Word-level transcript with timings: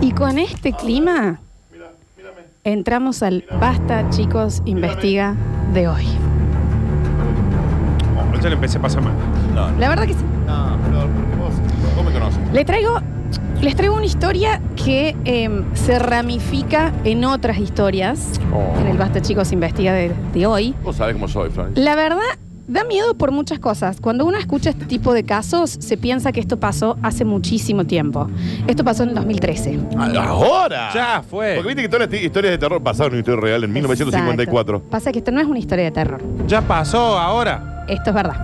Y 0.00 0.12
con 0.12 0.38
este 0.38 0.72
clima 0.72 1.40
entramos 2.64 3.22
al 3.22 3.44
Basta, 3.60 4.08
chicos, 4.10 4.62
investiga 4.64 5.34
de 5.72 5.88
hoy. 5.88 6.06
Oh, 8.16 8.40
yo 8.40 8.48
le 8.48 8.54
empecé 8.54 8.78
a 8.78 8.82
pasar 8.82 9.02
mal. 9.02 9.14
No. 9.54 9.70
La 9.78 9.88
verdad 9.88 10.06
que 10.06 10.14
sí. 10.14 10.24
No, 10.46 10.78
pero 10.82 11.00
porque 11.00 11.36
vos, 11.36 11.52
vos 11.96 12.04
me 12.04 12.12
conoces. 12.12 12.52
Le 12.52 12.64
traigo, 12.64 12.98
les 13.60 13.76
traigo 13.76 13.94
una 13.96 14.06
historia 14.06 14.60
que 14.76 15.16
eh, 15.24 15.64
se 15.74 15.98
ramifica 15.98 16.92
en 17.04 17.24
otras 17.24 17.58
historias. 17.58 18.40
Oh. 18.52 18.78
En 18.80 18.86
el 18.88 18.98
Basta, 18.98 19.20
chicos, 19.20 19.52
investiga 19.52 19.92
de, 19.92 20.12
de 20.32 20.46
hoy. 20.46 20.74
Vos 20.82 20.96
sabés 20.96 21.14
cómo 21.14 21.28
soy, 21.28 21.50
Florencia. 21.50 21.82
La 21.82 21.94
verdad, 21.94 22.38
da 22.70 22.84
miedo 22.84 23.14
por 23.14 23.32
muchas 23.32 23.58
cosas. 23.58 24.00
Cuando 24.00 24.24
uno 24.24 24.38
escucha 24.38 24.70
este 24.70 24.84
tipo 24.84 25.12
de 25.12 25.24
casos, 25.24 25.70
se 25.70 25.96
piensa 25.96 26.30
que 26.30 26.40
esto 26.40 26.58
pasó 26.58 26.96
hace 27.02 27.24
muchísimo 27.24 27.84
tiempo. 27.84 28.28
Esto 28.66 28.84
pasó 28.84 29.02
en 29.02 29.10
el 29.10 29.14
2013. 29.16 29.80
¡Ahora! 30.16 30.90
Ya 30.94 31.22
fue. 31.28 31.54
Porque 31.56 31.68
viste 31.68 31.82
que 31.82 31.88
todas 31.88 32.08
las 32.08 32.22
historias 32.22 32.52
de 32.52 32.58
terror 32.58 32.82
pasaron 32.82 33.12
en 33.12 33.14
una 33.14 33.20
historia 33.20 33.40
real 33.40 33.64
en 33.64 33.72
1954. 33.72 34.76
Exacto. 34.76 34.90
Pasa 34.90 35.12
que 35.12 35.18
esto 35.18 35.32
no 35.32 35.40
es 35.40 35.46
una 35.46 35.58
historia 35.58 35.84
de 35.84 35.90
terror. 35.90 36.22
Ya 36.46 36.62
pasó 36.62 37.18
ahora. 37.18 37.84
Esto 37.88 38.10
es 38.10 38.14
verdad. 38.14 38.36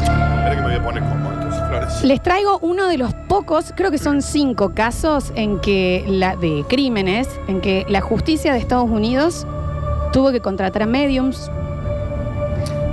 Espera 0.00 0.56
que 0.56 0.60
me 0.60 0.66
voy 0.66 0.74
a 0.74 0.82
poner 0.82 1.02
cómodo 1.04 1.34
entonces, 1.34 1.62
Florencia. 1.68 2.06
Les 2.08 2.22
traigo 2.22 2.58
uno 2.62 2.88
de 2.88 2.98
los 2.98 3.14
pocos, 3.28 3.72
creo 3.76 3.92
que 3.92 3.98
son 3.98 4.22
cinco 4.22 4.74
casos 4.74 5.32
en 5.36 5.60
que 5.60 6.04
la, 6.08 6.34
de 6.34 6.64
crímenes 6.68 7.28
en 7.46 7.60
que 7.60 7.86
la 7.88 8.00
justicia 8.00 8.52
de 8.52 8.58
Estados 8.58 8.90
Unidos 8.90 9.46
tuvo 10.12 10.32
que 10.32 10.40
contratar 10.40 10.82
a 10.82 10.86
mediums, 10.86 11.50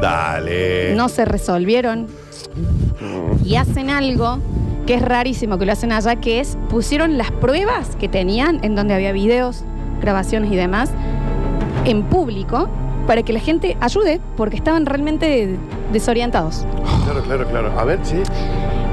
Dale. 0.02 0.94
no 0.96 1.08
se 1.10 1.26
resolvieron 1.26 2.08
y 3.46 3.56
hacen 3.56 3.90
algo 3.90 4.40
que 4.86 4.96
es 4.96 5.02
rarísimo 5.02 5.58
que 5.58 5.66
lo 5.66 5.72
hacen 5.74 5.92
allá, 5.92 6.16
que 6.18 6.40
es 6.40 6.58
pusieron 6.70 7.18
las 7.18 7.32
pruebas 7.32 7.96
que 8.00 8.08
tenían 8.10 8.60
en 8.64 8.76
donde 8.76 8.94
había 8.96 9.12
videos, 9.12 9.64
grabaciones 10.02 10.52
y 10.52 10.56
demás 10.56 10.92
en 11.86 12.04
público 12.04 12.68
para 13.08 13.24
que 13.24 13.34
la 13.34 13.40
gente 13.40 13.78
ayude 13.80 14.20
porque 14.38 14.56
estaban 14.56 14.86
realmente 14.86 15.58
desorientados. 15.92 16.66
Claro, 17.06 17.22
claro, 17.24 17.48
claro. 17.48 17.80
A 17.80 17.84
ver, 17.84 18.00
sí. 18.04 18.16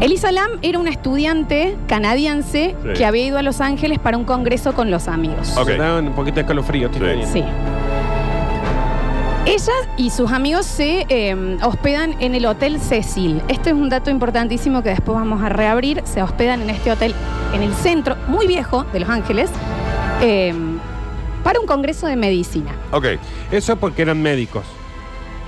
Elisa 0.01 0.31
Lam 0.33 0.51
era 0.63 0.79
una 0.79 0.91
estudiante 0.91 1.77
canadiense 1.89 2.75
Sí. 2.83 2.89
que 2.97 3.05
había 3.05 3.25
ido 3.27 3.39
a 3.39 3.43
Los 3.43 3.61
Ángeles 3.61 3.99
para 3.99 4.17
un 4.17 4.25
congreso 4.25 4.73
con 4.75 4.91
los 4.91 5.09
amigos. 5.09 5.57
Ok. 5.57 5.69
Me 5.69 5.77
da 5.79 5.99
un 5.99 6.13
poquito 6.13 6.37
de 6.37 6.41
escalofrío. 6.43 6.89
estoy 6.89 7.23
Sí. 7.25 7.29
Sí. 7.35 7.45
Ella 9.49 9.73
y 9.97 10.11
sus 10.11 10.31
amigos 10.31 10.67
se 10.67 11.07
eh, 11.09 11.57
hospedan 11.63 12.17
en 12.21 12.35
el 12.35 12.45
Hotel 12.45 12.79
Cecil. 12.79 13.41
Este 13.49 13.71
es 13.71 13.75
un 13.75 13.89
dato 13.89 14.11
importantísimo 14.11 14.83
que 14.83 14.91
después 14.91 15.17
vamos 15.17 15.43
a 15.43 15.49
reabrir. 15.49 16.03
Se 16.05 16.23
hospedan 16.23 16.61
en 16.61 16.69
este 16.69 16.93
hotel 16.93 17.15
en 17.55 17.63
el 17.63 17.73
centro, 17.73 18.15
muy 18.27 18.47
viejo, 18.47 18.85
de 18.93 19.01
Los 19.01 19.09
Ángeles, 19.09 19.49
eh, 20.21 20.53
para 21.43 21.61
un 21.61 21.67
congreso 21.67 22.07
de 22.07 22.17
medicina. 22.17 22.77
Ok. 22.93 23.07
Eso 23.51 23.73
es 23.73 23.79
porque 23.79 24.03
eran 24.03 24.21
médicos. 24.21 24.67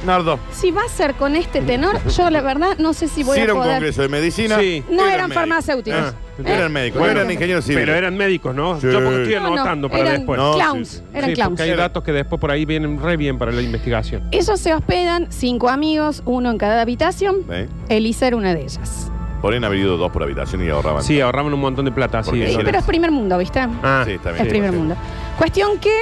Nardo. 0.04 0.38
Si 0.52 0.70
va 0.70 0.82
a 0.82 0.88
ser 0.88 1.14
con 1.14 1.36
este 1.36 1.60
tenor, 1.60 2.02
yo 2.08 2.30
la 2.30 2.40
verdad 2.40 2.78
no 2.78 2.92
sé 2.94 3.06
si 3.08 3.22
voy 3.22 3.38
a 3.38 3.42
era 3.44 3.54
un 3.54 3.60
poder... 3.60 3.74
congreso 3.74 4.02
de 4.02 4.08
medicina. 4.08 4.58
Sí. 4.58 4.82
No 4.90 5.02
eran, 5.06 5.28
médicos. 5.28 5.34
farmacéuticos. 5.34 6.00
Ah, 6.00 6.14
¿Eh? 6.38 6.42
Eran 6.46 6.72
médicos, 6.72 6.98
Bueno, 7.00 7.14
no 7.14 7.20
eran 7.20 7.32
ingenieros 7.32 7.64
civiles. 7.64 7.84
Pero 7.84 7.98
eran 7.98 8.16
médicos, 8.16 8.54
¿no? 8.54 8.80
Sí. 8.80 8.86
Yo 8.90 9.04
porque 9.04 9.22
estoy 9.24 9.34
No, 9.34 9.40
no, 9.48 9.52
anotando 9.54 9.88
para 9.90 10.00
eran 10.02 10.16
después. 10.16 10.38
No, 10.40 10.54
clowns, 10.54 10.88
sí, 10.88 10.96
sí. 10.96 11.02
eran 11.12 11.30
Sí, 11.30 11.34
clowns. 11.36 11.50
porque 11.50 11.62
hay 11.70 11.76
datos 11.76 12.02
que 12.02 12.12
después 12.12 12.40
por 12.40 12.50
ahí 12.50 12.64
vienen 12.64 13.00
re 13.02 13.16
bien 13.18 13.38
para 13.38 13.52
la 13.52 13.60
investigación. 13.60 14.22
Ellos 14.30 14.58
se 14.58 14.72
hospedan, 14.72 15.26
cinco 15.30 15.68
amigos, 15.68 16.22
uno 16.24 16.50
en 16.50 16.56
cada 16.56 16.80
habitación. 16.80 17.36
¿Eh? 17.50 17.68
Elisa 17.90 18.26
era 18.26 18.36
una 18.36 18.54
de 18.54 18.62
ellas. 18.62 19.10
Podrían 19.42 19.64
haber 19.64 19.78
ido 19.80 19.96
dos 19.98 20.10
por 20.12 20.22
habitación 20.22 20.64
y 20.64 20.68
ahorraban. 20.70 21.02
Sí, 21.02 21.20
ahorraban 21.20 21.52
un 21.52 21.60
montón 21.60 21.84
de 21.84 21.92
plata. 21.92 22.22
Sí, 22.22 22.30
Porque 22.30 22.46
Sí, 22.46 22.52
eso. 22.52 22.60
pero 22.64 22.78
es 22.78 22.84
primer 22.84 23.10
mundo, 23.10 23.36
¿viste? 23.38 23.60
Ah, 23.82 24.02
Sí, 24.06 24.12
está 24.12 24.32
bien. 24.32 24.44
es 24.46 24.48
primer 24.50 24.70
Sí. 24.70 24.76
mundo. 24.76 24.96
Cuestión 25.38 25.78
que 25.78 25.94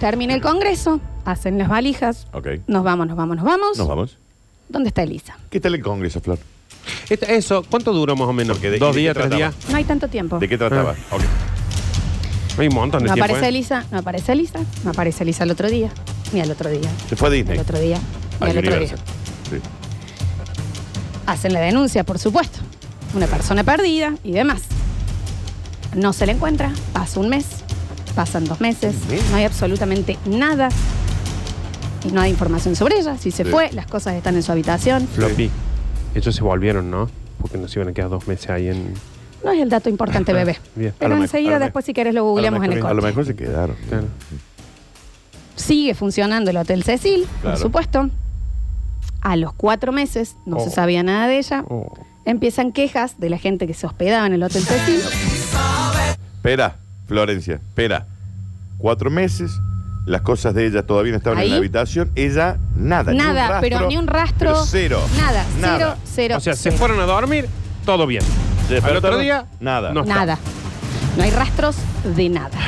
termina 0.00 0.34
el 0.34 0.40
congreso, 0.40 1.00
hacen 1.24 1.58
las 1.58 1.68
valijas, 1.68 2.26
Ok. 2.32 2.48
nos 2.66 2.84
vamos, 2.84 3.06
nos 3.06 3.16
vamos, 3.16 3.36
nos 3.36 3.44
vamos. 3.44 3.78
Nos 3.78 3.88
vamos. 3.88 4.16
¿Dónde 4.68 4.88
está 4.88 5.02
Elisa? 5.02 5.36
¿Qué 5.50 5.60
tal 5.60 5.74
el 5.74 5.82
congreso, 5.82 6.20
Flor? 6.20 6.38
Esto- 7.08 7.26
eso, 7.26 7.64
¿cuánto 7.68 7.92
duró 7.92 8.16
más 8.16 8.28
o 8.28 8.32
menos? 8.32 8.56
Porque 8.56 8.70
de- 8.70 8.78
¿Dos 8.78 8.92
¿y 8.92 8.96
de 8.96 9.00
días, 9.02 9.14
qué 9.14 9.20
tres 9.20 9.30
trataba? 9.30 9.50
días? 9.52 9.70
No 9.70 9.76
hay 9.76 9.84
tanto 9.84 10.08
tiempo. 10.08 10.38
¿De 10.38 10.48
qué 10.48 10.58
trataba? 10.58 10.94
Ah. 11.10 11.14
Ok. 11.16 11.22
Hay 12.58 12.68
un 12.68 12.74
montón 12.74 13.02
de 13.02 13.08
No 13.08 13.14
tiempo. 13.14 13.24
aparece 13.24 13.46
¿eh? 13.46 13.48
Elisa, 13.48 13.84
no 13.90 13.98
aparece 13.98 14.32
Elisa, 14.32 14.58
no 14.84 14.90
aparece 14.90 15.22
Elisa 15.24 15.44
el 15.44 15.50
otro 15.50 15.70
día, 15.70 15.90
ni 16.32 16.40
al 16.40 16.50
otro 16.50 16.70
día, 16.70 16.90
Se 17.08 17.16
fue 17.16 17.28
a 17.28 17.30
ni 17.30 17.36
Disney. 17.38 17.56
al 17.58 17.62
otro 17.62 17.78
día, 17.78 17.98
ni 17.98 18.46
A 18.46 18.50
al 18.50 18.58
otro 18.58 18.62
día. 18.62 18.70
Universal. 18.78 18.98
Sí. 19.50 19.56
Hacen 21.26 21.52
la 21.52 21.60
denuncia, 21.60 22.04
por 22.04 22.18
supuesto. 22.18 22.58
Una 23.14 23.26
persona 23.26 23.62
perdida 23.64 24.14
y 24.24 24.32
demás. 24.32 24.62
No 25.94 26.12
se 26.12 26.26
le 26.26 26.32
encuentra, 26.32 26.72
pasa 26.92 27.20
un 27.20 27.28
mes, 27.28 27.46
pasan 28.14 28.44
dos 28.44 28.60
meses, 28.60 28.94
¿Un 29.04 29.14
mes? 29.14 29.30
no 29.30 29.36
hay 29.36 29.44
absolutamente 29.44 30.18
nada. 30.26 30.68
Y 32.04 32.08
no 32.12 32.20
hay 32.20 32.30
información 32.30 32.74
sobre 32.76 32.98
ella. 32.98 33.16
Si 33.18 33.30
se 33.30 33.44
Sí. 33.44 33.50
fue, 33.50 33.70
las 33.72 33.86
cosas 33.86 34.14
están 34.14 34.34
en 34.36 34.42
su 34.42 34.50
habitación. 34.52 35.06
Floppy. 35.06 35.50
Ellos 36.14 36.34
se 36.34 36.42
volvieron, 36.42 36.90
¿no? 36.90 37.08
Porque 37.40 37.58
nos 37.58 37.74
iban 37.76 37.88
a 37.88 37.92
quedar 37.92 38.10
dos 38.10 38.26
meses 38.28 38.50
ahí 38.50 38.68
en. 38.68 38.94
No 39.44 39.50
es 39.50 39.60
el 39.60 39.68
dato 39.68 39.88
importante, 39.88 40.32
bebé. 40.32 40.58
Bien. 40.76 40.90
A 40.92 40.94
Pero 40.98 41.08
lo 41.10 41.14
mejor- 41.16 41.22
a 41.22 41.24
enseguida, 41.26 41.58
lo 41.58 41.64
después, 41.64 41.84
si 41.84 41.92
querés, 41.94 42.14
lo 42.14 42.24
googleamos 42.24 42.58
en 42.64 42.72
el 42.72 42.78
A 42.78 42.80
lo 42.82 42.88
corte. 42.88 43.06
mejor 43.06 43.26
se 43.26 43.34
quedaron. 43.36 43.76
Claro. 43.88 44.06
Sigue 45.56 45.94
funcionando 45.94 46.50
el 46.50 46.56
Hotel 46.56 46.82
Cecil, 46.82 47.26
por 47.42 47.56
supuesto. 47.56 48.08
A 49.20 49.36
los 49.36 49.52
cuatro 49.52 49.92
meses, 49.92 50.36
no 50.46 50.58
se 50.60 50.68
Oh. 50.68 50.72
sabía 50.72 51.02
nada 51.02 51.28
de 51.28 51.38
ella. 51.38 51.64
Oh. 51.68 51.92
Empiezan 52.24 52.72
quejas 52.72 53.18
de 53.18 53.30
la 53.30 53.38
gente 53.38 53.66
que 53.66 53.74
se 53.74 53.86
hospedaba 53.86 54.26
en 54.26 54.32
el 54.34 54.42
Hotel 54.42 54.62
Cecil. 54.62 55.00
Espera, 56.36 56.76
Florencia, 57.06 57.54
espera. 57.56 58.06
Cuatro 58.78 59.10
meses, 59.10 59.50
las 60.04 60.22
cosas 60.22 60.54
de 60.54 60.66
ella 60.66 60.82
todavía 60.84 61.12
no 61.12 61.18
estaban 61.18 61.38
Ahí. 61.38 61.46
en 61.46 61.52
la 61.52 61.56
habitación. 61.58 62.10
Ella, 62.14 62.58
nada. 62.76 63.12
ni 63.12 63.20
un 63.20 63.26
Nada, 63.26 63.60
pero 63.60 63.86
ni 63.88 63.96
un 63.96 64.06
rastro. 64.06 64.52
pero 64.52 64.64
cero. 64.66 65.00
Nada, 65.16 65.44
Nada. 65.60 65.78
cero, 65.78 65.94
cero. 66.04 66.36
O 66.38 66.40
sea, 66.40 66.54
se 66.54 66.62
cero. 66.64 66.76
fueron 66.78 67.00
a 67.00 67.04
dormir, 67.04 67.46
todo 67.84 68.06
bien. 68.06 68.22
Se 68.68 68.74
Al 68.76 68.78
otro 68.78 68.92
despertaron, 69.16 69.20
día, 69.22 69.46
Nada. 69.60 69.92
no. 69.92 70.04
Nada. 70.04 70.38
No 71.16 71.22
hay 71.22 71.30
rastros 71.30 71.76
de 72.16 72.28
nada. 72.28 72.58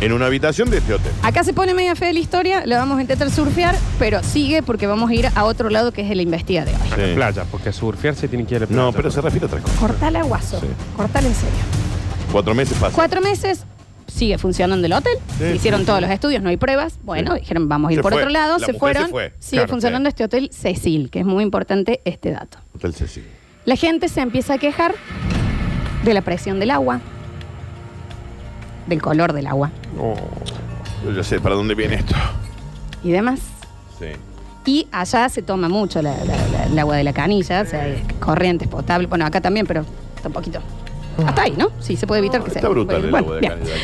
En 0.00 0.12
una 0.12 0.26
habitación 0.26 0.70
de 0.70 0.78
este 0.78 0.94
hotel. 0.94 1.10
Acá 1.24 1.42
se 1.42 1.52
pone 1.52 1.74
media 1.74 1.96
fea 1.96 2.12
la 2.12 2.20
historia, 2.20 2.62
la 2.64 2.78
vamos 2.78 2.98
a 2.98 3.00
intentar 3.00 3.28
surfear, 3.32 3.74
pero 3.98 4.22
sigue 4.22 4.62
porque 4.62 4.86
vamos 4.86 5.10
a 5.10 5.14
ir 5.14 5.28
a 5.34 5.42
otro 5.44 5.70
lado 5.70 5.90
que 5.90 6.02
es 6.02 6.10
el 6.12 6.20
investiga 6.20 6.64
de 6.64 6.70
hoy. 6.70 6.80
A 6.92 6.94
Sí. 6.94 7.00
la 7.00 7.14
playa, 7.16 7.44
porque 7.50 7.70
a 7.70 7.72
surfear 7.72 8.14
se 8.14 8.28
tiene 8.28 8.44
que 8.46 8.54
ir 8.54 8.58
a 8.58 8.60
la 8.60 8.66
playa. 8.68 8.82
No, 8.82 8.92
pero 8.92 9.10
se 9.10 9.20
refiere 9.20 9.46
a 9.46 9.48
otra 9.48 9.60
cosa. 9.60 9.74
Cortala 9.80 10.22
guaso. 10.22 10.60
Sí. 10.60 10.66
Cortala 10.96 11.26
en 11.26 11.34
serio. 11.34 11.58
Cuatro 12.30 12.54
meses 12.54 12.74
pasan. 12.78 12.92
Cuatro 12.94 13.20
meses, 13.20 13.64
sigue 14.08 14.36
funcionando 14.38 14.84
el 14.86 14.92
hotel. 14.92 15.16
Sí, 15.38 15.44
Hicieron 15.54 15.80
sí, 15.80 15.86
todos 15.86 15.98
sí. 16.00 16.02
los 16.06 16.10
estudios, 16.10 16.42
no 16.42 16.48
hay 16.48 16.56
pruebas. 16.56 16.98
Bueno, 17.04 17.34
dijeron, 17.34 17.68
vamos 17.68 17.90
a 17.90 17.92
ir 17.92 17.98
Se 17.98 18.02
por 18.02 18.12
fue. 18.12 18.22
otro 18.22 18.30
lado. 18.32 18.58
La 18.58 18.66
se 18.66 18.74
fueron. 18.74 19.04
se 19.04 19.10
fue. 19.10 19.32
Sigue 19.38 19.58
Claro, 19.60 19.70
funcionando 19.70 20.08
este 20.08 20.24
hotel 20.24 20.50
Cecil, 20.52 21.10
que 21.10 21.20
es 21.20 21.24
muy 21.26 21.44
importante 21.44 22.00
este 22.04 22.32
dato. 22.32 22.58
Hotel 22.74 22.92
Cecil. 22.94 23.24
La 23.64 23.76
gente 23.76 24.08
se 24.08 24.20
empieza 24.20 24.54
a 24.54 24.58
quejar 24.58 24.94
de 26.04 26.14
la 26.14 26.22
presión 26.22 26.58
del 26.58 26.70
agua, 26.72 27.00
del 28.86 29.02
color 29.02 29.32
del 29.32 29.46
agua 29.46 29.70
Oh. 30.00 30.14
Yo 31.04 31.12
ya 31.12 31.22
sé 31.22 31.38
para 31.40 31.54
dónde 31.54 31.74
viene 31.74 31.96
esto. 31.96 32.14
y 33.04 33.10
demás. 33.12 33.40
Sí. 33.98 34.06
Y 34.66 34.86
allá 34.92 35.28
se 35.28 35.40
toma 35.42 35.68
mucho 35.68 36.02
la- 36.02 36.16
la- 36.24 36.48
la- 36.48 36.64
el 36.66 36.78
agua 36.78 36.96
de 36.96 37.04
la 37.04 37.12
canilla, 37.12 37.62
o 37.62 37.64
sea, 37.66 37.82
hay 37.82 38.02
corrientes 38.20 38.68
potables. 38.68 39.08
Bueno, 39.08 39.24
acá 39.24 39.40
también, 39.40 39.66
pero 39.66 39.84
está 40.16 40.28
un 40.28 40.34
poquito. 40.34 40.60
Hasta 41.26 41.42
ahí, 41.42 41.54
¿no? 41.56 41.70
Sí, 41.80 41.96
se 41.96 42.06
puede 42.06 42.20
evitar 42.20 42.42
que 42.42 42.50
sea. 42.50 42.60
Está 42.60 42.68
brutal 42.68 43.04
el 43.04 43.14
agua 43.14 43.34
de 43.34 43.40
bien. 43.40 43.52
canilla. 43.52 43.74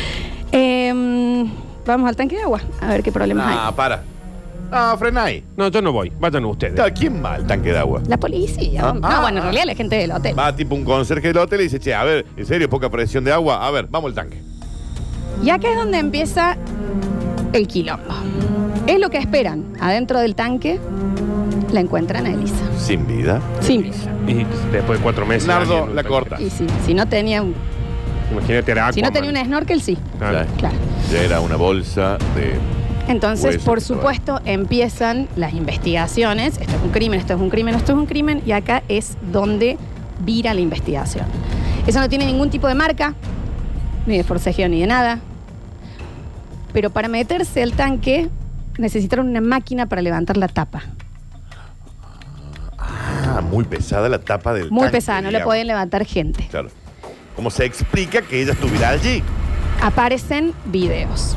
Eh, 0.51 1.45
vamos 1.85 2.07
al 2.09 2.15
tanque 2.15 2.35
de 2.37 2.43
agua, 2.43 2.61
a 2.81 2.87
ver 2.87 3.03
qué 3.03 3.11
problemas 3.11 3.47
Ah, 3.49 3.67
hay. 3.67 3.73
para. 3.73 4.03
Ah, 4.71 4.95
frena 4.97 5.25
ahí. 5.25 5.43
No, 5.55 5.67
yo 5.67 5.81
no 5.81 5.91
voy. 5.91 6.11
Vayan 6.19 6.43
ustedes. 6.45 6.79
¿A 6.79 6.89
quién 6.91 7.23
va 7.23 7.35
el 7.35 7.45
tanque 7.45 7.71
de 7.71 7.77
agua? 7.77 8.01
La 8.07 8.17
policía. 8.17 8.81
Ah, 8.89 8.93
no, 8.93 9.07
ah, 9.07 9.21
bueno, 9.21 9.37
en 9.37 9.43
ah. 9.43 9.45
realidad 9.45 9.65
la 9.65 9.75
gente 9.75 9.95
del 9.95 10.11
hotel. 10.11 10.37
Va 10.37 10.55
tipo 10.55 10.73
un 10.75 10.83
conserje 10.83 11.27
del 11.27 11.37
hotel 11.37 11.59
y 11.61 11.63
dice, 11.65 11.79
che, 11.79 11.93
a 11.93 12.03
ver, 12.03 12.25
en 12.35 12.45
serio, 12.45 12.69
poca 12.69 12.89
presión 12.89 13.23
de 13.23 13.31
agua. 13.31 13.65
A 13.65 13.71
ver, 13.71 13.87
vamos 13.89 14.09
al 14.09 14.15
tanque. 14.15 14.41
Y 15.43 15.49
acá 15.49 15.69
es 15.69 15.75
donde 15.77 15.99
empieza 15.99 16.57
el 17.53 17.67
quilombo. 17.67 18.13
Es 18.87 18.99
lo 18.99 19.09
que 19.09 19.17
esperan. 19.17 19.65
Adentro 19.79 20.19
del 20.19 20.35
tanque 20.35 20.79
la 21.75 21.81
encuentran 21.81 22.25
a 22.25 22.31
Elisa. 22.31 22.55
Sin 22.79 23.05
vida. 23.05 23.39
Sin 23.59 23.83
vida. 23.83 23.95
Y 24.27 24.45
después 24.71 24.97
de 24.97 25.03
cuatro 25.03 25.25
meses. 25.27 25.47
Nardo, 25.47 25.87
la 25.87 26.03
corta. 26.03 26.41
Y 26.41 26.49
si, 26.49 26.65
si 26.85 26.93
no 26.95 27.07
tenía 27.07 27.43
un, 27.43 27.53
Imagínate, 28.31 28.71
era 28.71 28.91
si 28.91 29.01
no 29.01 29.07
Aquaman. 29.07 29.27
tenía 29.27 29.41
un 29.41 29.47
snorkel, 29.47 29.81
sí. 29.81 29.97
Claro. 30.17 30.45
Claro. 30.57 30.75
Ya 31.11 31.21
era 31.21 31.39
una 31.41 31.55
bolsa 31.55 32.17
de. 32.35 32.55
Entonces, 33.07 33.55
Hueso 33.57 33.65
por 33.65 33.81
supuesto, 33.81 34.41
empiezan 34.45 35.27
las 35.35 35.53
investigaciones. 35.53 36.57
Esto 36.59 36.75
es 36.75 36.81
un 36.83 36.89
crimen, 36.89 37.19
esto 37.19 37.33
es 37.35 37.39
un 37.39 37.49
crimen, 37.51 37.75
esto 37.75 37.91
es 37.91 37.97
un 37.99 38.05
crimen. 38.07 38.41
Y 38.45 38.51
acá 38.51 38.81
es 38.87 39.15
donde 39.31 39.77
vira 40.25 40.53
la 40.55 40.61
investigación. 40.61 41.25
Eso 41.85 41.99
no 41.99 42.09
tiene 42.09 42.25
ningún 42.25 42.49
tipo 42.49 42.67
de 42.67 42.73
marca, 42.73 43.13
ni 44.07 44.17
de 44.17 44.23
forcejeo, 44.23 44.67
ni 44.69 44.79
de 44.81 44.87
nada. 44.87 45.19
Pero 46.73 46.89
para 46.89 47.07
meterse 47.07 47.61
al 47.61 47.73
tanque 47.73 48.29
necesitaron 48.79 49.29
una 49.29 49.41
máquina 49.41 49.85
para 49.85 50.01
levantar 50.01 50.35
la 50.37 50.47
tapa. 50.47 50.81
Ah, 53.55 53.57
muy 53.57 53.63
pesada 53.65 54.09
la 54.09 54.19
tapa 54.19 54.53
del 54.53 54.69
Muy 54.69 54.81
tanque, 54.81 54.97
pesada, 54.97 55.19
no 55.21 55.25
la 55.31 55.39
digamos. 55.39 55.45
pueden 55.47 55.67
levantar 55.67 56.05
gente. 56.05 56.47
Claro. 56.49 56.69
¿Cómo 57.35 57.49
se 57.49 57.65
explica 57.65 58.21
que 58.21 58.41
ella 58.41 58.51
estuviera 58.53 58.89
allí? 58.89 59.23
Aparecen 59.81 60.53
videos, 60.65 61.35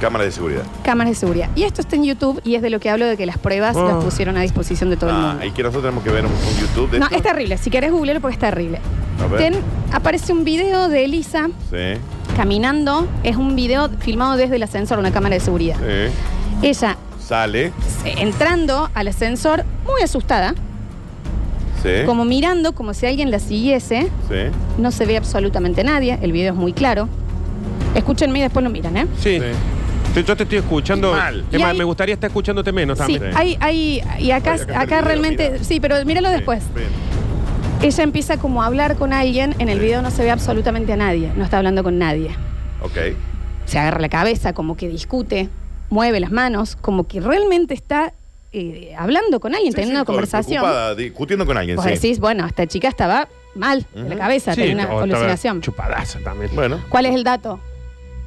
Cámara 0.00 0.24
de 0.24 0.32
seguridad. 0.32 0.62
cámaras 0.84 1.12
de 1.12 1.14
seguridad. 1.16 1.48
Y 1.54 1.62
esto 1.64 1.80
está 1.80 1.94
en 1.96 2.04
YouTube 2.04 2.40
y 2.44 2.54
es 2.56 2.62
de 2.62 2.70
lo 2.70 2.80
que 2.80 2.90
hablo 2.90 3.06
de 3.06 3.16
que 3.16 3.26
las 3.26 3.38
pruebas 3.38 3.76
Oh. 3.76 3.86
las 3.86 4.04
pusieron 4.04 4.36
a 4.36 4.40
disposición 4.42 4.90
de 4.90 4.96
todo 4.96 5.10
el 5.10 5.16
Ah, 5.16 5.28
mundo. 5.32 5.44
y 5.46 5.50
que 5.52 5.62
nosotros 5.62 5.82
tenemos 5.84 6.02
que 6.04 6.10
ver 6.10 6.24
un, 6.26 6.32
un 6.32 6.60
YouTube 6.60 6.90
de 6.90 6.98
No, 6.98 7.06
esto. 7.06 7.16
es 7.16 7.22
terrible. 7.22 7.56
Si 7.58 7.70
querés 7.70 7.92
googlearlo 7.92 8.20
porque 8.20 8.34
es 8.34 8.40
terrible. 8.40 8.80
A 9.22 9.26
ver. 9.28 9.38
Ten- 9.38 9.62
aparece 9.92 10.32
un 10.32 10.42
video 10.44 10.88
de 10.88 11.04
Elisa 11.04 11.48
Sí, 11.70 12.00
caminando. 12.36 13.06
Es 13.22 13.36
un 13.36 13.54
video 13.54 13.88
filmado 14.00 14.36
desde 14.36 14.56
el 14.56 14.62
ascensor, 14.64 14.98
una 14.98 15.12
cámara 15.12 15.34
de 15.34 15.40
seguridad. 15.40 15.76
sí. 15.78 16.66
Ella 16.66 16.96
Sale. 17.20 17.72
entrando 18.04 18.90
al 18.94 19.08
ascensor, 19.08 19.64
muy 19.84 20.02
asustada, 20.02 20.54
Sí. 21.82 22.06
como 22.06 22.24
mirando, 22.24 22.72
como 22.74 22.94
si 22.94 23.06
alguien 23.06 23.30
la 23.30 23.38
siguiese. 23.38 24.02
Sí. 24.28 24.36
No 24.78 24.90
se 24.90 25.04
ve 25.06 25.16
absolutamente 25.16 25.82
nadie. 25.84 26.18
El 26.22 26.32
video 26.32 26.52
es 26.52 26.58
muy 26.58 26.72
claro. 26.72 27.08
Escúchenme 27.94 28.38
y 28.38 28.42
después 28.42 28.62
lo 28.64 28.70
miran, 28.70 28.96
¿eh? 28.96 29.06
Sí. 29.18 29.38
Sí. 29.40 30.20
Yo- 30.26 30.36
te 30.36 30.42
estoy 30.42 30.58
escuchando. 30.58 31.12
Mal. 31.12 31.44
Es 31.50 31.58
Y 31.58 31.62
más, 31.62 31.72
hay- 31.72 31.78
me 31.78 31.84
gustaría 31.84 32.14
estar 32.14 32.28
escuchándote 32.28 32.70
menos 32.72 32.98
Sí, 32.98 33.14
también. 33.18 33.36
hay, 33.36 33.56
hay, 33.60 34.02
y 34.18 34.30
acá, 34.30 34.52
acá 34.52 34.54
está 34.54 34.72
el 34.72 34.78
acá 34.78 34.84
video, 34.96 35.00
realmente, 35.08 35.50
mira. 35.52 35.64
sí, 35.64 35.80
pero 35.80 36.04
míralo 36.04 36.30
después. 36.30 36.62
Bien. 36.74 36.88
Ella 37.82 38.04
empieza 38.04 38.36
como 38.36 38.62
a 38.62 38.66
hablar 38.66 38.96
con 38.96 39.12
alguien, 39.12 39.54
en 39.58 39.68
el 39.68 39.78
Sí. 39.78 39.84
video 39.86 40.02
no 40.02 40.10
se 40.10 40.22
ve 40.22 40.30
absolutamente 40.30 40.92
a 40.92 40.96
nadie, 40.96 41.32
no 41.34 41.42
está 41.44 41.58
hablando 41.58 41.82
con 41.82 41.98
nadie. 41.98 42.30
Ok. 42.82 43.16
Se 43.64 43.78
agarra 43.78 44.00
la 44.00 44.08
cabeza, 44.08 44.52
como 44.52 44.76
que 44.76 44.88
discute, 44.88 45.48
mueve 45.90 46.20
las 46.20 46.30
manos, 46.30 46.76
como 46.76 47.06
que 47.08 47.20
realmente 47.20 47.74
está 47.74 48.12
eh, 48.52 48.94
hablando 48.98 49.40
con 49.40 49.54
alguien, 49.54 49.72
Sí, 49.72 49.76
teniendo 49.76 49.94
sí, 49.94 50.00
una 50.00 50.04
con- 50.04 50.14
conversación. 50.16 50.62
preocupada, 50.62 50.94
discutiendo 50.94 51.46
con 51.46 51.56
alguien, 51.56 51.76
Vos 51.76 51.84
sí. 51.86 51.90
decís, 51.92 52.18
bueno, 52.20 52.46
esta 52.46 52.66
chica 52.66 52.88
estaba 52.88 53.28
mal 53.54 53.86
de 53.94 54.00
la 54.02 54.06
Ujú. 54.08 54.18
cabeza, 54.18 54.54
Sí, 54.54 54.60
tenía 54.60 54.74
una 54.74 54.82
o 54.84 54.86
estaba 54.86 55.02
alucinación. 55.04 55.60
Chupadaza 55.62 56.18
también. 56.20 56.50
Bueno. 56.54 56.78
¿Cuál 56.88 57.06
es 57.06 57.14
el 57.14 57.24
dato? 57.24 57.60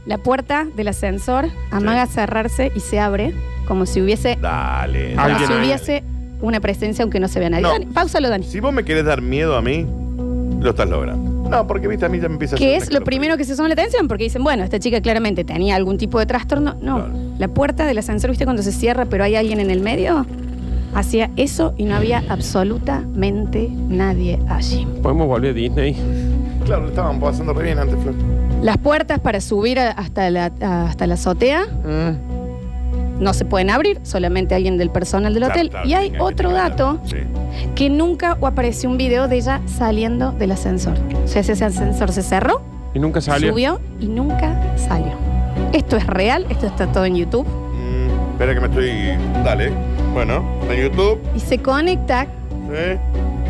La 0.06 0.18
puerta 0.20 0.68
del 0.76 0.88
ascensor 0.88 1.46
amaga 1.72 2.06
cerrarse 2.08 2.72
y 2.76 2.80
se 2.80 3.00
abre 3.00 3.34
como 3.68 3.86
si 3.88 4.02
hubiese, 4.02 4.38
Dale. 4.40 5.12
como 5.16 5.22
Alguien 5.22 5.48
si 5.48 5.54
ahí. 5.54 5.60
hubiese 5.60 6.04
una 6.42 6.60
presencia 6.60 7.02
aunque 7.04 7.20
no 7.20 7.28
se 7.28 7.40
vea 7.40 7.50
nadie. 7.50 7.64
No. 7.64 7.70
Dani, 7.70 7.86
páusalo, 7.88 8.30
Dani. 8.30 8.46
Si 8.46 8.60
vos 8.60 8.72
me 8.74 8.84
querés 8.86 9.06
dar 9.06 9.22
miedo 9.22 9.56
a 9.56 9.62
mí, 9.64 9.86
lo 10.60 10.70
estás 10.70 10.88
logrando. 10.90 11.50
No, 11.50 11.66
porque 11.68 11.88
viste, 11.88 12.06
a 12.06 12.10
mí 12.10 12.20
ya 12.20 12.28
me 12.28 12.34
empieza 12.36 12.56
a 12.56 12.60
Que 12.60 12.76
hacer 12.76 12.90
es 12.90 12.94
lo 12.94 13.04
primero 13.04 13.38
que 13.38 13.44
se 13.46 13.56
llama 13.56 13.68
la 13.70 13.74
atención, 13.74 14.08
porque 14.08 14.26
dicen, 14.26 14.44
bueno, 14.44 14.64
esta 14.64 14.80
chica 14.80 15.02
claramente 15.02 15.44
tenía 15.44 15.76
algún 15.76 15.98
tipo 15.98 16.20
de 16.20 16.26
trastorno. 16.28 16.76
No, 16.82 16.96
Claro. 17.06 17.14
La 17.38 17.48
puerta 17.48 17.86
del 17.86 17.98
ascensor, 17.98 18.30
¿viste 18.30 18.46
cuando 18.46 18.64
se 18.64 18.72
cierra 18.72 19.06
pero 19.06 19.24
hay 19.24 19.36
alguien 19.36 19.60
en 19.60 19.70
el 19.70 19.82
medio? 19.82 20.26
Hacía 20.94 21.30
eso 21.36 21.74
y 21.78 21.84
no 21.84 21.96
había 21.96 22.24
absolutamente 22.30 23.70
nadie 23.90 24.40
allí. 24.48 24.88
Podemos 25.04 25.28
volver 25.28 25.52
a 25.52 25.54
Disney. 25.54 25.96
Claro, 26.64 26.84
lo 26.84 26.90
estaban 26.90 27.20
pasando 27.20 27.54
re 27.54 27.64
bien 27.64 27.80
antes, 27.80 27.98
Flor. 28.02 28.16
Las 28.62 28.78
puertas 28.78 29.20
para 29.20 29.42
subir 29.42 29.78
a- 29.80 29.92
hasta 29.92 30.30
la, 30.30 30.52
a- 30.62 30.86
hasta 30.88 31.06
la 31.06 31.16
azotea 31.16 31.66
no 33.20 33.34
se 33.34 33.46
pueden 33.46 33.70
abrir, 33.70 34.00
solamente 34.04 34.56
alguien 34.56 34.78
del 34.78 34.90
personal 34.90 35.34
del 35.34 35.44
Claro, 35.44 35.54
hotel. 35.54 35.70
claro, 35.70 35.88
y 35.88 35.94
hay 35.94 36.14
otro 36.20 36.52
dato 36.52 37.00
Sí. 37.06 37.18
que 37.76 37.90
nunca 37.90 38.38
apareció 38.42 38.90
un 38.90 38.98
video 38.98 39.28
de 39.28 39.38
ella 39.38 39.62
saliendo 39.68 40.32
del 40.32 40.52
ascensor. 40.52 40.94
O 41.24 41.28
sea, 41.28 41.42
ese 41.42 41.52
ascensor 41.64 42.12
se 42.12 42.22
cerró, 42.24 42.62
Y 42.94 43.00
nunca 43.00 43.22
salió. 43.22 43.52
subió 43.52 43.80
y 44.00 44.08
nunca 44.08 44.76
salió. 44.78 45.14
Esto 45.74 45.98
es 45.98 46.08
real, 46.08 46.46
esto 46.50 46.68
está 46.68 46.88
todo 46.92 47.06
en 47.06 47.16
YouTube. 47.16 47.46
Mm, 47.48 48.32
espera 48.32 48.54
que 48.54 48.60
me 48.62 48.68
estoy. 48.68 49.44
Dale. 49.44 49.72
Bueno, 50.14 50.44
en 50.70 50.82
YouTube. 50.84 51.20
Y 51.36 51.40
se 51.40 51.58
conecta. 51.60 52.26
Sí. 52.50 53.00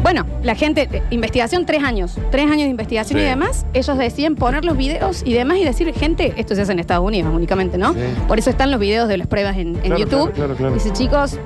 Bueno, 0.04 0.24
la 0.44 0.54
gente, 0.54 0.88
eh, 0.92 1.02
investigación, 1.10 1.66
tres 1.66 1.84
años. 1.84 2.18
Tres 2.30 2.46
años 2.46 2.64
de 2.64 2.70
investigación 2.70 3.18
Sí. 3.20 3.26
y 3.26 3.28
demás. 3.28 3.66
Ellos 3.74 3.98
deciden 3.98 4.36
poner 4.36 4.64
los 4.64 4.78
videos 4.78 5.24
y 5.26 5.34
demás 5.34 5.58
y 5.58 5.64
decir, 5.64 5.92
gente, 5.96 6.34
esto 6.38 6.54
se 6.54 6.62
hace 6.62 6.74
en 6.74 6.80
Estados 6.80 7.04
Unidos 7.06 7.32
únicamente, 7.34 7.78
¿no? 7.80 7.94
Sí. 7.94 8.00
Por 8.28 8.38
eso 8.38 8.50
están 8.52 8.70
los 8.70 8.80
videos 8.80 9.08
de 9.08 9.18
las 9.18 9.26
pruebas 9.28 9.56
en, 9.58 9.70
en 9.78 9.82
Claro, 9.82 9.98
YouTube. 9.98 10.32
claro, 10.34 10.34
claro, 10.34 10.56
claro. 10.56 10.74
Dice, 10.76 10.92
chicos, 10.94 11.40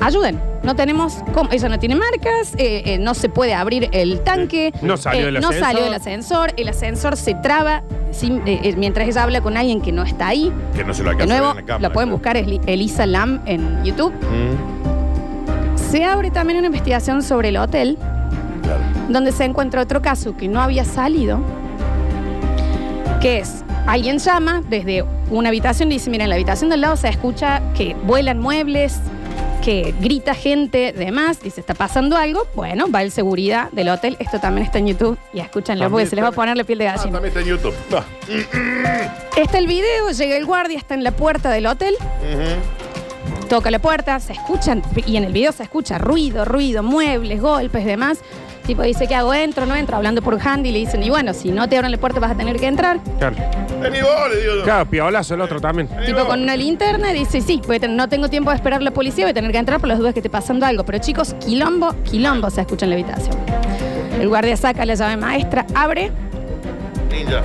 ayuden. 0.00 0.40
No 0.62 0.74
tenemos, 0.76 1.16
cómo- 1.32 1.50
ella 1.52 1.68
no 1.68 1.78
tiene 1.78 1.94
marcas, 1.94 2.54
eh, 2.58 2.82
eh, 2.84 2.98
no 2.98 3.14
se 3.14 3.28
puede 3.28 3.54
abrir 3.54 3.88
el 3.92 4.20
tanque. 4.20 4.72
No 4.82 4.96
salió 4.96 5.22
eh, 5.22 5.24
del 5.26 5.34
no 5.34 5.48
ascensor. 5.48 5.66
salió 5.66 5.84
del 5.84 5.94
ascensor. 5.94 6.52
El 6.56 6.68
ascensor 6.68 7.16
se 7.16 7.34
traba 7.34 7.82
sin- 8.10 8.42
eh, 8.46 8.60
eh, 8.64 8.74
mientras 8.76 9.08
ella 9.08 9.22
habla 9.22 9.40
con 9.40 9.56
alguien 9.56 9.80
que 9.80 9.92
no 9.92 10.02
está 10.02 10.28
ahí. 10.28 10.52
Que 10.74 10.84
no 10.84 10.92
se 10.94 11.02
lo 11.02 11.10
De 11.10 11.14
alcanza 11.22 11.34
a 11.34 11.36
ver 11.36 11.42
nuevo, 11.42 11.50
en 11.50 11.56
la 11.56 11.66
cámara. 11.66 11.88
la 11.88 11.92
pueden 11.92 12.10
buscar, 12.10 12.36
es 12.36 12.46
Li- 12.46 12.60
Elisa 12.66 13.06
Lam 13.06 13.40
en 13.46 13.84
YouTube. 13.84 14.12
Mm, 14.12 15.78
Se 15.90 16.04
abre 16.04 16.30
también 16.30 16.58
una 16.58 16.66
investigación 16.68 17.22
sobre 17.22 17.48
el 17.48 17.56
hotel, 17.56 17.98
claro. 18.62 18.80
donde 19.08 19.32
se 19.32 19.44
encuentra 19.44 19.80
otro 19.82 20.00
caso 20.00 20.36
que 20.36 20.46
no 20.46 20.60
había 20.60 20.84
salido, 20.84 21.40
que 23.20 23.38
es, 23.38 23.64
alguien 23.86 24.18
llama 24.18 24.62
desde 24.68 25.04
una 25.30 25.48
habitación 25.48 25.90
y 25.90 25.94
dice, 25.94 26.08
mira, 26.10 26.24
en 26.24 26.30
la 26.30 26.36
habitación 26.36 26.70
del 26.70 26.82
lado 26.82 26.96
se 26.96 27.08
escucha 27.08 27.60
que 27.76 27.96
vuelan 28.04 28.38
muebles, 28.38 29.00
que 29.60 29.94
grita 30.00 30.34
gente, 30.34 30.92
demás, 30.92 31.40
dice, 31.42 31.60
está 31.60 31.74
pasando 31.74 32.16
algo, 32.16 32.46
bueno, 32.54 32.86
va 32.90 33.02
el 33.02 33.10
seguridad 33.10 33.70
del 33.72 33.88
hotel, 33.90 34.16
esto 34.18 34.40
también 34.40 34.64
está 34.66 34.78
en 34.78 34.86
YouTube, 34.88 35.18
y 35.32 35.40
escúchanlo 35.40 35.90
porque 35.90 36.06
se 36.06 36.16
les 36.16 36.22
va 36.22 36.28
a 36.28 36.30
está- 36.30 36.36
poner 36.40 36.56
la 36.56 36.64
piel 36.64 36.78
de 36.78 36.88
Ah, 36.88 36.96
gallina. 36.96 37.12
también 37.20 37.28
está 37.36 37.40
en 37.40 37.46
YouTube. 37.46 37.74
Ah. 37.92 38.04
Está 39.36 39.58
el 39.58 39.66
video, 39.66 40.10
llega 40.10 40.36
el 40.36 40.46
guardia, 40.46 40.78
está 40.78 40.94
en 40.94 41.04
la 41.04 41.12
puerta 41.12 41.50
del 41.50 41.66
hotel, 41.66 41.94
Ujú. 42.00 43.48
toca 43.48 43.70
la 43.70 43.78
puerta, 43.78 44.18
se 44.20 44.32
escuchan, 44.32 44.82
y 45.06 45.16
en 45.16 45.24
el 45.24 45.32
video 45.32 45.52
se 45.52 45.62
escucha 45.62 45.98
ruido, 45.98 46.44
ruido, 46.44 46.82
muebles, 46.82 47.40
golpes, 47.40 47.84
demás. 47.84 48.18
Tipo 48.66 48.82
dice, 48.82 49.08
¿qué 49.08 49.14
hago? 49.14 49.34
¿Entro 49.34 49.66
no 49.66 49.74
entro? 49.74 49.96
Hablando 49.96 50.22
por 50.22 50.38
handy, 50.40 50.70
le 50.70 50.78
dicen, 50.78 51.02
y 51.02 51.10
bueno, 51.10 51.34
si 51.34 51.50
no 51.50 51.68
te 51.68 51.76
abren 51.76 51.90
la 51.90 51.98
puerta 51.98 52.20
vas 52.20 52.30
a 52.30 52.34
tener 52.36 52.56
que 52.60 52.66
entrar. 52.66 53.00
Claro. 53.18 53.36
Vení 53.80 54.00
vos, 54.02 54.30
le 54.32 54.40
digo 54.40 54.54
yo. 54.56 54.62
Claro, 54.64 54.86
piolazo 54.88 55.34
el 55.34 55.40
otro 55.40 55.60
también. 55.60 55.88
Vení 55.88 56.06
Tipo 56.06 56.18
vos. 56.20 56.28
con 56.28 56.42
una 56.42 56.56
linterna, 56.56 57.10
y 57.12 57.18
dice, 57.20 57.40
sí, 57.40 57.60
voy 57.66 57.76
a 57.76 57.80
tener- 57.80 57.96
no 57.96 58.08
tengo 58.08 58.28
tiempo 58.28 58.50
de 58.50 58.56
esperar 58.56 58.80
a 58.80 58.82
la 58.84 58.90
policía, 58.90 59.24
voy 59.24 59.30
a 59.30 59.34
tener 59.34 59.50
que 59.52 59.58
entrar 59.58 59.80
por 59.80 59.88
las 59.88 59.98
dudas 59.98 60.12
que 60.12 60.20
esté 60.20 60.30
pasando 60.30 60.66
algo. 60.66 60.84
Pero 60.84 60.98
chicos, 60.98 61.34
quilombo, 61.44 61.94
quilombo 62.04 62.50
se 62.50 62.60
escucha 62.60 62.86
en 62.86 62.90
la 62.90 62.96
habitación. 62.96 63.36
El 64.20 64.28
guardia 64.28 64.56
saca 64.56 64.84
la 64.84 64.94
llave 64.94 65.16
maestra, 65.16 65.66
abre, 65.74 66.10
Ninja. 67.10 67.42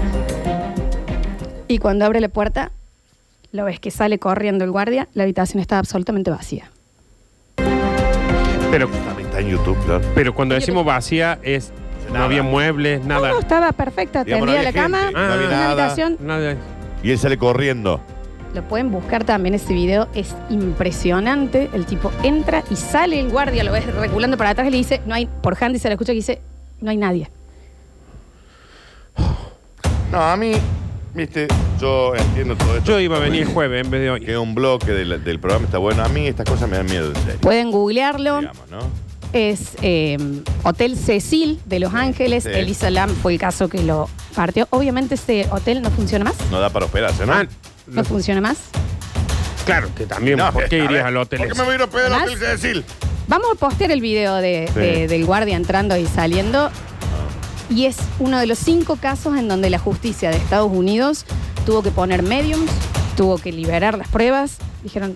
y 1.68 1.78
cuando 1.78 2.06
abre 2.06 2.20
la 2.20 2.30
puerta, 2.30 2.72
lo 3.52 3.64
ves 3.66 3.80
que 3.80 3.90
sale 3.92 4.20
corriendo 4.20 4.66
el 4.66 4.72
guardia, 4.72 5.08
la 5.14 5.24
habitación 5.24 5.62
está 5.62 5.80
absolutamente 5.80 6.30
vacía. 6.32 6.70
Pero, 8.72 8.88
También 8.90 9.28
está 9.30 9.40
en 9.40 9.48
YouTube, 9.50 9.78
claro. 9.86 10.02
pero 10.14 10.34
cuando 10.36 10.56
decimos 10.56 10.84
vacía 10.86 11.40
es. 11.44 11.72
No 12.12 12.24
había 12.24 12.44
muebles, 12.44 13.04
nada. 13.06 13.30
No, 13.30 13.40
estaba 13.40 13.72
perfecta, 13.72 14.24
Digamos, 14.24 14.48
no 14.48 14.54
la 14.54 14.60
había 14.60 14.74
cama, 14.74 15.00
gente, 15.00 15.14
no 15.14 15.20
había 15.34 15.48
la 15.50 15.56
nada. 15.56 15.72
habitación. 15.72 16.18
Nada. 16.22 16.56
Y 17.04 17.12
él 17.12 17.20
sale 17.20 17.38
corriendo. 17.38 18.00
Lo 18.54 18.64
pueden 18.68 18.90
buscar 18.90 19.26
también 19.26 19.54
ese 19.56 19.74
video, 19.74 20.08
es 20.16 20.34
impresionante. 20.50 21.70
El 21.74 21.86
tipo 21.86 22.12
entra 22.24 22.64
y 22.72 22.76
sale 22.78 23.20
el 23.20 23.30
guardia, 23.30 23.64
lo 23.66 23.72
ves 23.74 23.86
regulando 23.96 24.38
para 24.38 24.52
atrás 24.52 24.68
y 24.68 24.72
le 24.72 24.78
dice, 24.78 25.02
no 25.06 25.14
hay, 25.14 25.26
por 25.26 25.62
handy 25.62 25.78
se 25.78 25.90
le 25.90 25.96
escucha 25.96 26.14
que 26.14 26.18
dice, 26.18 26.42
no 26.80 26.90
hay 26.90 26.98
nadie. 26.98 27.30
No, 30.12 30.22
a 30.22 30.38
mí, 30.38 30.54
viste, 31.14 31.48
yo 31.82 32.16
entiendo 32.16 32.56
todo 32.56 32.78
esto. 32.78 32.92
Yo 32.92 33.00
iba 33.00 33.18
a 33.18 33.20
venir 33.20 33.42
el 33.44 33.48
jueves 33.50 33.84
en 33.84 33.92
vez 33.92 34.02
de 34.02 34.10
hoy. 34.12 34.22
Que 34.22 34.38
un 34.38 34.56
bloque 34.56 34.92
del, 34.94 35.22
del 35.24 35.40
programa 35.40 35.66
está 35.66 35.78
bueno. 35.78 36.04
A 36.04 36.10
mí 36.10 36.26
estas 36.28 36.48
cosas 36.48 36.70
me 36.70 36.78
dan 36.78 36.86
miedo, 36.86 37.10
en 37.10 37.16
serio. 37.16 37.40
Pueden 37.42 37.72
googlearlo. 37.72 38.40
Digamos, 38.40 38.70
¿no? 38.72 38.80
Es 39.34 39.72
eh, 39.82 40.18
Hotel 40.64 40.98
Cecil 40.98 41.60
de 41.66 41.80
Los 41.80 41.94
Ángeles. 41.94 42.44
Sí. 42.44 42.50
Elisa 42.54 42.90
Lam 42.90 43.10
fue 43.10 43.34
el 43.34 43.40
caso 43.40 43.68
que 43.68 43.84
lo 43.84 44.10
partió. 44.34 44.68
Obviamente 44.70 45.16
ese 45.16 45.48
hotel 45.52 45.82
no 45.82 45.92
funciona 45.92 46.24
más. 46.26 46.36
No 46.52 46.60
da 46.60 46.70
para 46.70 46.86
hospedarse, 46.86 47.26
¿no? 47.26 47.34
Ah, 47.34 47.46
No 47.88 48.04
funciona 48.06 48.40
más. 48.42 48.58
claro 49.66 49.90
que 49.96 50.06
también. 50.06 50.38
No, 50.38 50.52
¿Por 50.54 50.70
qué 50.70 50.76
a 50.76 50.86
irías 50.86 50.92
ver, 50.92 51.06
al 51.08 51.18
hotel? 51.18 51.40
¿Por 51.40 51.48
qué 51.48 51.54
ese? 51.54 51.62
me 51.62 51.66
voy 51.66 51.74
a 51.74 51.76
ir 51.76 51.82
a 51.82 51.86
hospedar 51.86 52.06
al 52.14 52.20
¿Más? 52.20 52.30
hotel 52.30 52.38
Cecil? 52.60 52.86
Vamos 53.28 53.48
a 53.54 53.56
postear 53.56 53.92
el 53.92 54.02
video 54.02 54.36
de, 54.36 54.70
Sí. 54.74 54.80
de- 54.80 55.08
del 55.08 55.26
guardia 55.26 55.56
entrando 55.58 55.98
y 55.98 56.06
saliendo. 56.06 56.70
Y 57.70 57.88
es 57.88 57.98
uno 58.20 58.38
de 58.40 58.46
los 58.46 58.60
cinco 58.60 58.96
casos 58.98 59.36
en 59.38 59.48
donde 59.48 59.70
la 59.72 59.80
justicia 59.80 60.30
de 60.30 60.38
Estados 60.38 60.72
Unidos 60.72 61.26
tuvo 61.66 61.82
que 61.82 61.90
poner 61.90 62.22
mediums, 62.22 62.70
tuvo 63.18 63.38
que 63.40 63.52
liberar 63.52 63.98
las 63.98 64.08
pruebas. 64.08 64.58
Dijeron, 64.84 65.16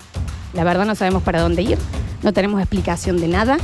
la 0.52 0.64
verdad 0.64 0.84
no 0.84 0.96
sabemos 0.96 1.22
para 1.22 1.40
dónde 1.40 1.62
ir, 1.62 1.78
no 2.22 2.32
tenemos 2.32 2.60
explicación 2.60 3.20
de 3.20 3.28
nada. 3.28 3.58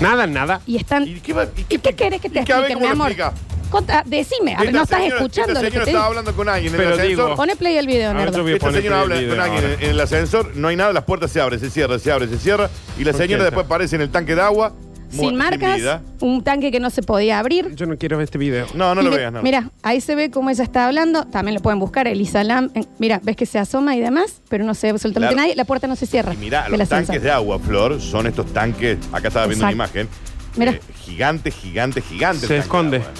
Nada, 0.00 0.26
nada. 0.26 0.60
Y 0.66 0.76
están... 0.76 1.06
¿Y 1.06 1.20
qué, 1.20 1.32
va- 1.32 1.46
¿Y 1.56 1.64
qué 1.78 1.78
querés 1.94 2.20
que 2.20 2.28
te 2.28 2.40
y 2.40 2.44
qué- 2.44 2.52
a 2.52 2.60
ver 2.60 2.70
expliquen, 2.72 2.78
mi 2.78 2.82
cómo 2.82 2.86
lo 2.86 2.92
amor? 2.92 3.06
explica? 3.12 3.32
Conta- 3.70 4.02
decime, 4.04 4.54
a 4.54 4.58
ver, 4.58 4.66
Esta 4.66 4.78
no 4.78 4.82
estás 4.84 4.98
señora- 5.00 5.16
escuchando 5.16 5.52
Esta 5.52 5.62
lo 5.62 5.64
que 5.66 5.70
señora 5.70 5.84
te 5.84 5.90
estaba 5.90 6.04
digo. 6.04 6.18
hablando 6.18 6.36
con 6.36 6.48
alguien 6.48 6.72
en 6.74 6.76
Pero 6.78 6.88
el 6.94 7.00
ascensor. 7.00 7.24
digo- 7.26 7.36
Pone 7.36 7.56
play 7.56 7.78
al 7.78 7.86
video, 7.86 8.10
A 8.10 8.12
ver, 8.12 8.22
Nerdo. 8.24 8.36
yo 8.38 8.42
voy 8.42 8.52
a 8.52 8.54
Esta 8.56 8.66
poner 8.66 8.82
señora 8.82 9.00
habla 9.00 9.16
el 9.18 9.28
con 9.30 9.40
alguien 9.40 9.62
ahora. 9.64 9.74
en, 9.74 9.82
en 9.82 9.90
el 9.90 10.00
ascensor, 10.00 10.56
no 10.56 10.68
hay 10.68 10.76
nada, 10.76 10.92
las 10.92 11.04
puertas 11.04 11.30
se 11.30 11.40
abren, 11.40 11.58
se 11.60 11.70
cierran, 11.70 11.98
se 12.00 12.12
abren, 12.12 12.28
se 12.28 12.38
cierra. 12.38 12.68
Y 12.98 13.04
la 13.04 13.12
¿Por 13.12 13.20
qué 13.20 13.26
señora 13.26 13.44
después 13.44 13.64
aparece 13.64 13.96
en 13.96 14.02
el 14.02 14.10
tanque 14.10 14.34
de 14.34 14.42
agua. 14.42 14.74
Sin 15.12 15.36
marcas, 15.36 15.76
vida. 15.76 16.02
un 16.20 16.42
tanque 16.42 16.70
que 16.72 16.80
no 16.80 16.90
se 16.90 17.02
podía 17.02 17.38
abrir. 17.38 17.74
Yo 17.74 17.86
no 17.86 17.96
quiero 17.98 18.16
ver 18.16 18.24
este 18.24 18.38
video. 18.38 18.66
No, 18.74 18.94
no 18.94 19.00
Y 19.02 19.04
lo 19.04 19.10
le- 19.10 19.16
veas, 19.18 19.32
no. 19.32 19.42
Mira, 19.42 19.70
ahí 19.82 20.00
se 20.00 20.14
ve 20.14 20.30
cómo 20.30 20.50
ella 20.50 20.64
está 20.64 20.86
hablando. 20.86 21.24
También 21.26 21.54
lo 21.54 21.60
pueden 21.60 21.78
buscar, 21.78 22.08
Elisa 22.08 22.42
Lam. 22.44 22.70
En- 22.74 22.86
Mira, 22.98 23.20
ves 23.22 23.36
que 23.36 23.46
se 23.46 23.58
asoma 23.58 23.94
y 23.96 24.00
demás, 24.00 24.40
pero 24.48 24.64
no 24.64 24.74
se 24.74 24.86
ve 24.88 24.90
absolutamente 24.92 25.34
Claro. 25.34 25.46
nadie. 25.46 25.56
La 25.56 25.64
puerta 25.64 25.86
no 25.86 25.96
se 25.96 26.06
cierra. 26.06 26.32
Y 26.34 26.36
mira, 26.38 26.62
del 26.62 26.72
los 26.72 26.80
ascensor. 26.82 27.06
tanques 27.06 27.22
de 27.22 27.30
agua, 27.30 27.58
Flor, 27.58 28.00
son 28.00 28.26
estos 28.26 28.52
tanques. 28.52 28.98
Acá 29.12 29.28
estaba 29.28 29.46
viendo 29.46 29.64
una 29.66 29.72
Exacto. 29.72 29.98
imagen. 30.00 30.08
Mira. 30.56 30.72
eh, 30.72 30.80
gigante, 31.04 31.50
gigante, 31.50 32.00
gigante. 32.02 32.46
Se 32.46 32.56
esconde. 32.58 32.98
agua. 32.98 33.10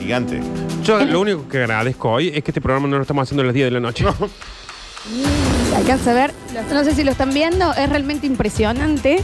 gigante. 0.00 0.40
Yo 0.82 1.04
lo 1.04 1.20
único 1.20 1.46
que 1.46 1.58
agradezco 1.58 2.10
hoy 2.10 2.28
es 2.28 2.42
que 2.42 2.50
este 2.52 2.60
programa 2.62 2.88
no 2.88 2.96
lo 2.96 3.02
estamos 3.02 3.22
haciendo 3.22 3.42
a 3.42 3.44
las 3.46 3.54
10 3.54 3.66
de 3.66 3.70
la 3.72 3.80
noche. 3.80 4.04
Alcanza 5.76 6.10
a 6.10 6.14
ver, 6.14 6.32
no 6.72 6.84
sé 6.84 6.94
si 6.94 7.04
lo 7.04 7.10
están 7.10 7.32
viendo, 7.32 7.72
es 7.74 7.88
realmente 7.88 8.26
impresionante. 8.26 9.22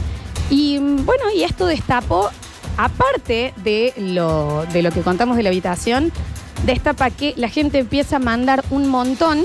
Y 0.49 0.79
mm, 0.79 1.05
bueno, 1.05 1.23
y 1.35 1.43
esto 1.43 1.65
destapó, 1.65 2.29
aparte 2.77 3.53
de 3.63 3.93
lo, 3.97 4.65
de 4.71 4.81
lo 4.81 4.91
que 4.91 5.01
contamos 5.01 5.37
de 5.37 5.43
la 5.43 5.49
habitación, 5.49 6.11
destapa 6.65 7.09
que 7.09 7.33
la 7.37 7.49
gente 7.49 7.79
empieza 7.79 8.17
a 8.17 8.19
mandar 8.19 8.63
un 8.69 8.87
montón, 8.87 9.43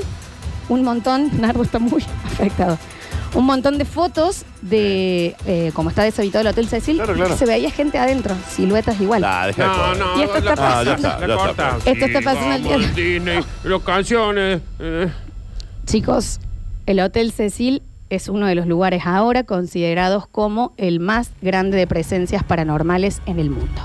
un 0.68 0.82
montón, 0.84 1.30
Nardo 1.40 1.62
está 1.62 1.78
muy 1.78 2.02
afectado, 2.24 2.78
un 3.34 3.46
montón 3.46 3.78
de 3.78 3.84
fotos 3.86 4.44
de 4.60 5.34
eh, 5.46 5.70
cómo 5.74 5.88
está 5.88 6.02
deshabitado 6.02 6.42
el 6.42 6.48
Hotel 6.48 6.68
Cecil. 6.68 6.96
Claro, 6.96 7.12
y 7.14 7.16
claro. 7.16 7.30
que 7.32 7.36
se 7.38 7.46
veía 7.46 7.70
gente 7.70 7.98
adentro, 7.98 8.34
siluetas 8.54 9.00
igual. 9.00 9.24
Ah, 9.24 9.46
deja 9.46 9.62
de 9.62 9.68
No, 9.68 9.74
joder. 9.74 9.98
no, 9.98 10.18
Y 10.18 10.22
esto 10.22 10.36
está 10.36 10.54
pasando. 10.54 10.78
Ah, 10.78 10.84
ya 10.84 10.94
está, 10.94 11.18
la 11.18 11.26
ya 11.26 11.36
corta. 11.36 11.76
está. 11.78 11.90
Esto 11.90 12.04
está 12.04 12.20
pasando 12.20 12.54
el 12.54 12.62
vamos 12.62 12.78
día. 12.78 12.88
al 12.88 12.94
Disney, 12.94 13.44
las 13.64 13.82
canciones. 13.82 14.60
eh. 14.78 15.08
Chicos, 15.86 16.40
el 16.86 17.00
Hotel 17.00 17.32
Cecil 17.32 17.82
es 18.16 18.28
uno 18.28 18.46
de 18.46 18.54
los 18.54 18.66
lugares 18.66 19.02
ahora 19.06 19.44
considerados 19.44 20.26
como 20.26 20.72
el 20.76 21.00
más 21.00 21.30
grande 21.40 21.76
de 21.76 21.86
presencias 21.86 22.42
paranormales 22.44 23.22
en 23.26 23.38
el 23.38 23.50
mundo. 23.50 23.80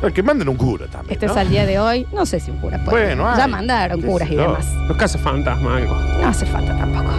Pero 0.00 0.14
que 0.14 0.22
manden 0.22 0.48
un 0.48 0.56
cura 0.56 0.86
también. 0.86 1.12
Este 1.12 1.26
¿no? 1.26 1.32
es 1.32 1.38
al 1.38 1.48
día 1.48 1.66
de 1.66 1.78
hoy. 1.78 2.06
No 2.12 2.24
sé 2.24 2.38
si 2.40 2.50
un 2.50 2.58
cura 2.58 2.78
puede. 2.84 3.06
Bueno, 3.16 3.24
ya 3.36 3.44
hay. 3.44 3.50
mandaron 3.50 4.00
curas 4.00 4.30
y 4.30 4.34
yo. 4.34 4.42
demás. 4.42 4.66
Los 4.86 4.96
casas 4.96 5.20
fantasma, 5.20 5.76
algo. 5.76 5.94
No 5.94 6.28
hace 6.28 6.46
falta 6.46 6.76
tampoco. 6.76 7.10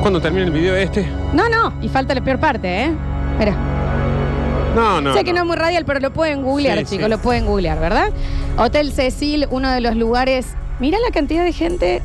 ¿Cuándo 0.00 0.20
termine 0.20 0.44
el 0.46 0.50
video 0.50 0.74
este? 0.76 1.08
No, 1.32 1.48
no. 1.48 1.72
Y 1.80 1.88
falta 1.88 2.14
la 2.14 2.20
peor 2.22 2.38
parte, 2.38 2.84
¿eh? 2.84 2.92
Mira. 3.38 3.54
No, 4.74 5.00
no. 5.00 5.14
sé 5.14 5.22
que 5.24 5.32
no 5.32 5.40
es 5.42 5.46
muy 5.46 5.56
radial, 5.56 5.84
pero 5.84 6.00
lo 6.00 6.12
pueden 6.12 6.42
googlear, 6.42 6.78
Sí, 6.80 6.84
chicos. 6.84 7.04
sí. 7.04 7.10
Lo 7.10 7.18
pueden 7.18 7.46
googlear, 7.46 7.78
¿verdad? 7.78 8.08
Hotel 8.58 8.92
Cecil, 8.92 9.46
uno 9.50 9.70
de 9.70 9.80
los 9.80 9.94
lugares. 9.96 10.46
Mira 10.80 10.98
la 10.98 11.12
cantidad 11.12 11.44
de 11.44 11.52
gente. 11.52 12.02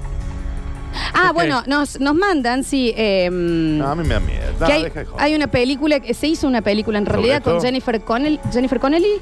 Ah, 1.13 1.31
bueno, 1.33 1.63
nos, 1.67 1.99
nos 1.99 2.15
mandan, 2.15 2.63
sí. 2.63 2.93
eh, 2.95 3.29
No, 3.31 3.87
a 3.89 3.95
mí 3.95 4.03
me 4.03 4.13
da 4.15 4.19
miedo. 4.19 4.41
No, 4.59 4.65
que 4.67 4.73
hay, 4.73 4.83
deja 4.83 4.99
de 5.01 5.05
joder. 5.05 5.23
hay 5.23 5.35
una 5.35 5.47
película, 5.47 5.99
que 5.99 6.13
se 6.13 6.27
hizo 6.27 6.47
una 6.47 6.61
película 6.61 6.97
en 6.97 7.05
¿Sobre 7.05 7.17
realidad 7.17 7.43
con 7.43 7.55
esto? 7.57 7.65
Jennifer 7.65 8.01
Connelly. 8.01 8.39
Jennifer 8.51 8.79
Connelly, 8.79 9.21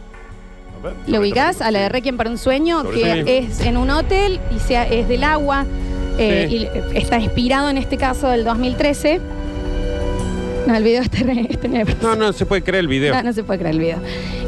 A 0.80 0.84
ver, 0.84 0.94
¿lo 0.94 1.06
sobre 1.06 1.20
ubicás? 1.20 1.52
esta 1.56 1.68
A 1.68 1.72
la 1.72 1.80
de 1.80 1.86
película, 1.86 1.98
Requiem 2.00 2.18
para 2.18 2.30
un 2.30 2.38
sueño, 2.38 2.82
Sobre 2.84 3.02
que 3.02 3.20
esto. 3.40 3.62
es 3.62 3.68
en 3.68 3.78
un 3.78 3.90
hotel 3.90 4.40
y 4.56 4.60
sea, 4.60 4.84
es 4.88 5.08
del 5.08 5.24
agua. 5.24 5.66
eh, 6.20 6.48
Sí. 6.50 6.68
y 6.94 6.98
está 6.98 7.20
inspirado 7.20 7.70
en 7.70 7.78
este 7.78 7.98
caso 7.98 8.28
del 8.30 8.44
2013. 8.44 9.20
No, 10.68 10.76
el 10.76 10.84
video 10.84 11.02
está, 11.02 11.20
re- 11.20 11.48
está 11.50 11.68
negro. 11.68 11.96
No, 12.02 12.16
no 12.16 12.34
se 12.34 12.46
puede 12.46 12.62
creer 12.64 12.82
el 12.82 12.88
video. 12.88 13.14
No, 13.14 13.24
no 13.24 13.34
se 13.34 13.44
puede 13.44 13.60
creer 13.60 13.76
el 13.76 13.80
video. 13.80 14.00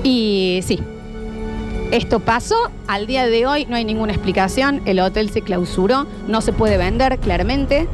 Y 0.04 0.62
sí, 0.64 0.80
esto 1.92 2.20
pasó. 2.20 2.56
Al 2.88 3.08
día 3.08 3.28
de 3.28 3.46
hoy 3.46 3.66
no 3.66 3.76
hay 3.76 3.86
ninguna 3.86 4.14
explicación. 4.14 4.82
El 4.86 5.00
hotel 5.00 5.30
se 5.30 5.42
clausuró, 5.42 6.08
no 6.28 6.42
se 6.42 6.54
puede 6.54 6.78
vender 6.78 7.18
claramente. 7.20 7.88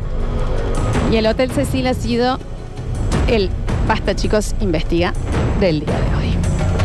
Y 1.12 1.18
el 1.18 1.28
Hotel 1.28 1.52
Cecil 1.52 1.88
ha 1.88 1.94
sido 1.94 2.40
el 3.28 3.50
Basta, 3.88 4.16
chicos, 4.16 4.56
investiga 4.62 5.14
del 5.60 5.82
día 5.82 5.94
de 5.94 6.16
hoy. 6.16 6.38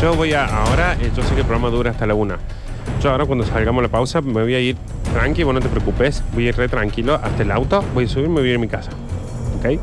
Yo 0.02 0.14
voy 0.14 0.34
a. 0.34 0.44
Ahora, 0.44 0.94
eh, 1.00 1.10
yo 1.16 1.22
sé 1.22 1.34
que 1.34 1.40
el 1.40 1.46
programa 1.46 1.70
dura 1.70 1.92
hasta 1.92 2.06
la 2.06 2.14
una. 2.14 2.38
Yo 3.02 3.10
ahora, 3.10 3.24
cuando 3.24 3.44
salgamos 3.44 3.80
a 3.80 3.82
la 3.84 3.88
pausa, 3.88 4.20
me 4.20 4.42
voy 4.42 4.54
a 4.54 4.60
ir 4.60 4.76
tranqui, 5.14 5.42
vos 5.42 5.54
no 5.54 5.60
te 5.60 5.68
preocupes. 5.68 6.22
Voy 6.34 6.46
a 6.46 6.48
ir 6.50 6.56
re 6.56 6.68
tranquilo 6.68 7.14
hasta 7.14 7.42
el 7.42 7.50
auto. 7.50 7.82
Voy 7.94 8.04
a 8.04 8.08
subir 8.08 8.26
y 8.26 8.28
me 8.28 8.40
voy 8.40 8.48
a 8.48 8.50
ir 8.50 8.56
a 8.56 8.60
mi 8.60 8.68
casa. 8.68 8.90
¿Ok? 9.58 9.80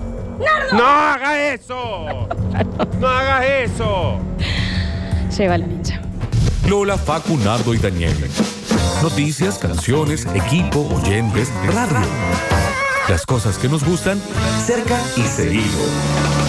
¡No 0.74 0.84
hagas 0.86 1.60
eso! 1.60 2.28
¡No 3.00 3.08
hagas 3.08 3.46
eso! 3.46 4.20
Lleva 5.36 5.58
la 5.58 5.66
ninja. 5.66 6.07
Lola, 6.68 6.98
Facu, 6.98 7.38
Nardo 7.38 7.74
y 7.74 7.78
Daniel. 7.78 8.16
Noticias, 9.02 9.58
canciones, 9.58 10.28
equipo, 10.36 10.88
oyentes, 10.94 11.50
radio. 11.74 12.08
Las 13.08 13.26
cosas 13.26 13.58
que 13.58 13.70
nos 13.70 13.86
gustan, 13.86 14.22
cerca 14.66 15.00
y 15.16 15.22
seguido. 15.22 16.47